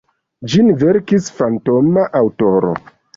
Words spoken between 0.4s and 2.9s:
Ĝin verkis fantoma aŭtoro.